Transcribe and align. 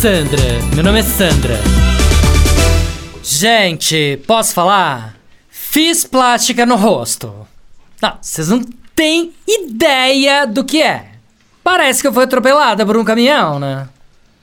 Sandra, 0.00 0.42
meu 0.74 0.84
nome 0.84 1.00
é 1.00 1.02
Sandra. 1.02 1.58
Gente, 3.22 4.20
posso 4.26 4.52
falar? 4.52 5.16
Fiz 5.48 6.04
plástica 6.04 6.66
no 6.66 6.76
rosto. 6.76 7.48
Não, 8.02 8.18
vocês 8.20 8.48
não 8.48 8.62
têm 8.94 9.32
ideia 9.48 10.46
do 10.46 10.64
que 10.64 10.82
é. 10.82 11.12
Parece 11.64 12.02
que 12.02 12.08
eu 12.08 12.12
fui 12.12 12.24
atropelada 12.24 12.84
por 12.84 12.94
um 12.98 13.04
caminhão, 13.04 13.58
né? 13.58 13.88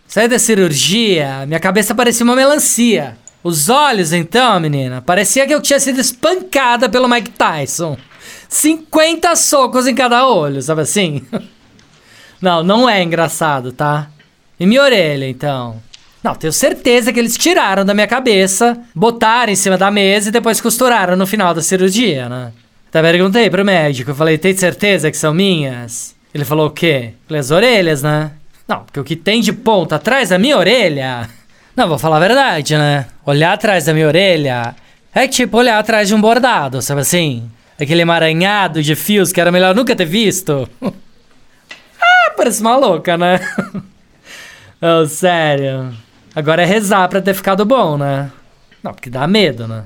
Saí 0.08 0.28
da 0.28 0.40
cirurgia, 0.40 1.46
minha 1.46 1.60
cabeça 1.60 1.94
parecia 1.94 2.24
uma 2.24 2.36
melancia. 2.36 3.16
Os 3.44 3.70
olhos, 3.70 4.12
então, 4.12 4.60
menina, 4.60 5.04
parecia 5.04 5.46
que 5.46 5.54
eu 5.54 5.62
tinha 5.62 5.80
sido 5.80 6.02
espancada 6.02 6.90
pelo 6.90 7.08
Mike 7.08 7.30
Tyson. 7.30 7.96
50 8.50 9.36
socos 9.36 9.86
em 9.86 9.94
cada 9.94 10.28
olho, 10.28 10.64
sabe 10.64 10.82
assim? 10.82 11.22
Não, 12.42 12.62
não 12.62 12.90
é 12.90 13.02
engraçado, 13.02 13.72
tá? 13.72 14.10
E 14.60 14.66
minha 14.66 14.82
orelha, 14.82 15.28
então? 15.28 15.82
Não, 16.24 16.36
tenho 16.36 16.54
certeza 16.54 17.12
que 17.12 17.20
eles 17.20 17.38
tiraram 17.38 17.84
da 17.84 17.94
minha 17.94 18.08
cabeça, 18.08 18.80
botaram 18.96 19.52
em 19.52 19.56
cima 19.56 19.78
da 19.78 19.92
mesa 19.92 20.30
e 20.30 20.32
depois 20.32 20.62
costuraram 20.62 21.18
no 21.18 21.28
final 21.28 21.54
da 21.54 21.62
cirurgia, 21.62 22.30
né? 22.30 22.54
Até 22.88 23.02
perguntei 23.02 23.50
pro 23.50 23.66
médico, 23.66 24.12
eu 24.12 24.16
falei, 24.16 24.38
tem 24.38 24.56
certeza 24.56 25.12
que 25.12 25.18
são 25.18 25.34
minhas? 25.34 26.16
Ele 26.34 26.46
falou 26.46 26.68
o 26.68 26.72
quê? 26.72 27.14
Falei, 27.28 27.42
as 27.42 27.52
orelhas, 27.52 28.02
né? 28.02 28.32
Não, 28.68 28.84
porque 28.84 29.00
o 29.00 29.04
que 29.04 29.16
tem 29.16 29.42
de 29.42 29.52
ponta 29.52 29.98
atrás 29.98 30.30
da 30.30 30.40
minha 30.40 30.58
orelha. 30.58 31.30
Não, 31.76 31.90
vou 31.90 31.98
falar 31.98 32.18
a 32.18 32.22
verdade, 32.22 32.78
né? 32.78 33.08
Olhar 33.26 33.54
atrás 33.54 33.86
da 33.86 33.94
minha 33.94 34.08
orelha 34.08 34.76
é 35.14 35.28
tipo 35.28 35.58
olhar 35.58 35.78
atrás 35.78 36.08
de 36.08 36.16
um 36.16 36.22
bordado, 36.22 36.82
sabe 36.82 37.02
assim? 37.02 37.50
Aquele 37.80 38.02
emaranhado 38.02 38.82
de 38.82 38.96
fios 38.96 39.34
que 39.34 39.42
era 39.42 39.52
melhor 39.52 39.76
nunca 39.76 39.96
ter 39.96 40.06
visto. 40.06 40.70
ah, 40.82 42.32
parece 42.38 42.62
uma 42.62 42.78
louca, 42.78 43.18
né? 43.18 43.40
oh, 44.84 45.06
sério. 45.06 45.94
Agora 46.36 46.62
é 46.62 46.66
rezar 46.66 47.08
pra 47.08 47.22
ter 47.22 47.34
ficado 47.34 47.66
bom, 47.66 47.98
né? 47.98 48.32
Não, 48.84 48.94
porque 48.94 49.10
dá 49.10 49.26
medo, 49.28 49.68
né? 49.68 49.84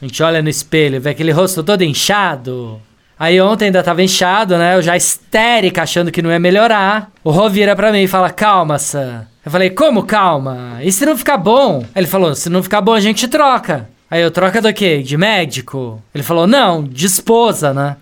A 0.00 0.04
gente 0.04 0.22
olha 0.22 0.42
no 0.42 0.48
espelho 0.48 1.00
vê 1.00 1.10
aquele 1.10 1.32
rosto 1.32 1.62
todo 1.62 1.82
inchado. 1.82 2.80
Aí 3.18 3.40
ontem 3.40 3.66
ainda 3.66 3.82
tava 3.82 4.02
inchado, 4.02 4.58
né? 4.58 4.76
Eu 4.76 4.82
já 4.82 4.96
histérica 4.96 5.82
achando 5.82 6.12
que 6.12 6.20
não 6.20 6.30
ia 6.30 6.38
melhorar. 6.38 7.10
O 7.24 7.30
Rô 7.30 7.48
vira 7.48 7.74
pra 7.74 7.90
mim 7.90 8.02
e 8.02 8.08
fala: 8.08 8.30
Calma, 8.30 8.78
Sam. 8.78 9.26
Eu 9.44 9.50
falei: 9.50 9.70
Como 9.70 10.04
calma? 10.04 10.78
E 10.82 10.92
se 10.92 11.06
não 11.06 11.16
ficar 11.16 11.38
bom? 11.38 11.84
Ele 11.94 12.06
falou: 12.06 12.34
Se 12.34 12.50
não 12.50 12.62
ficar 12.62 12.82
bom, 12.82 12.92
a 12.92 13.00
gente 13.00 13.26
troca. 13.26 13.88
Aí 14.10 14.20
eu 14.20 14.30
troca 14.30 14.60
do 14.60 14.72
quê? 14.72 15.02
De 15.02 15.16
médico? 15.16 16.02
Ele 16.14 16.22
falou: 16.22 16.46
Não, 16.46 16.84
de 16.84 17.06
esposa, 17.06 17.72
né? 17.72 17.96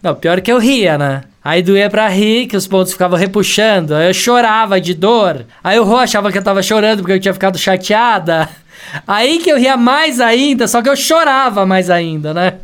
Não, 0.00 0.14
pior 0.14 0.40
que 0.40 0.50
eu 0.50 0.58
ria, 0.58 0.96
né? 0.96 1.24
Aí 1.42 1.62
doía 1.62 1.88
pra 1.88 2.06
rir, 2.08 2.46
que 2.46 2.56
os 2.56 2.66
pontos 2.66 2.92
ficavam 2.92 3.18
repuxando. 3.18 3.94
Aí 3.94 4.08
eu 4.08 4.14
chorava 4.14 4.80
de 4.80 4.92
dor. 4.92 5.46
Aí 5.64 5.78
o 5.78 5.84
Rô 5.84 5.96
achava 5.96 6.30
que 6.30 6.36
eu 6.36 6.42
tava 6.42 6.62
chorando 6.62 6.98
porque 6.98 7.14
eu 7.14 7.20
tinha 7.20 7.32
ficado 7.32 7.58
chateada. 7.58 8.48
Aí 9.06 9.38
que 9.38 9.50
eu 9.50 9.58
ria 9.58 9.76
mais 9.76 10.20
ainda, 10.20 10.66
só 10.66 10.82
que 10.82 10.88
eu 10.88 10.96
chorava 10.96 11.64
mais 11.64 11.88
ainda, 11.90 12.34
né? 12.34 12.54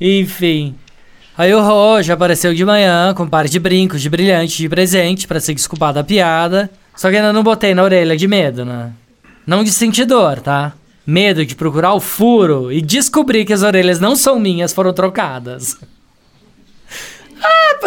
Enfim. 0.00 0.74
Aí 1.36 1.54
o 1.54 1.62
Rô 1.62 2.00
já 2.02 2.14
apareceu 2.14 2.54
de 2.54 2.64
manhã 2.64 3.12
com 3.14 3.24
um 3.24 3.28
par 3.28 3.46
de 3.46 3.58
brincos 3.58 4.00
de 4.00 4.08
brilhante 4.08 4.58
de 4.58 4.68
presente 4.68 5.26
para 5.26 5.40
se 5.40 5.54
desculpar 5.54 5.92
da 5.92 6.02
piada. 6.02 6.70
Só 6.96 7.10
que 7.10 7.16
ainda 7.16 7.32
não 7.32 7.42
botei 7.42 7.74
na 7.74 7.82
orelha 7.82 8.16
de 8.16 8.26
medo, 8.26 8.64
né? 8.64 8.90
Não 9.46 9.62
de 9.62 9.70
sentir 9.70 10.04
dor, 10.04 10.40
tá? 10.40 10.72
Medo 11.06 11.44
de 11.44 11.54
procurar 11.54 11.94
o 11.94 12.00
furo 12.00 12.72
e 12.72 12.80
descobrir 12.82 13.44
que 13.44 13.52
as 13.52 13.62
orelhas 13.62 14.00
não 14.00 14.16
são 14.16 14.38
minhas, 14.38 14.72
foram 14.72 14.92
trocadas. 14.92 15.76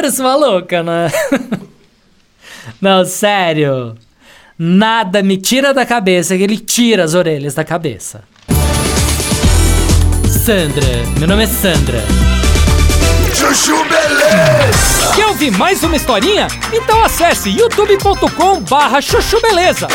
parece 0.02 0.20
uma 0.20 0.36
louca, 0.36 0.82
né? 0.82 1.12
não, 2.82 3.06
sério. 3.06 3.96
Nada 4.58 5.22
me 5.22 5.38
tira 5.38 5.74
da 5.76 5.86
cabeça 5.86 6.36
que 6.36 6.42
ele 6.42 6.58
tira 6.58 7.04
as 7.04 7.14
orelhas 7.14 7.54
da 7.54 7.64
cabeça. 7.64 8.24
Sandra, 10.28 10.88
meu 11.20 11.28
nome 11.28 11.44
é 11.44 11.48
Sandra. 11.48 12.00
Chuchu 13.36 13.78
Beleza! 13.86 15.14
Quer 15.16 15.28
ouvir 15.28 15.52
mais 15.52 15.84
uma 15.84 15.96
historinha? 15.96 16.48
Então 16.74 17.04
acesse 17.04 17.50
youtube.com 17.50 18.62
barra 18.62 19.02
chuchu 19.02 19.40
beleza. 19.40 19.88